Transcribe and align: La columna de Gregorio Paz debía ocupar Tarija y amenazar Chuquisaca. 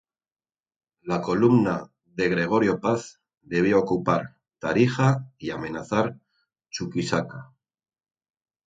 La 1.11 1.19
columna 1.21 1.91
de 2.15 2.27
Gregorio 2.29 2.79
Paz 2.81 3.21
debía 3.43 3.77
ocupar 3.77 4.35
Tarija 4.57 5.31
y 5.37 5.51
amenazar 5.51 6.17
Chuquisaca. 6.71 7.53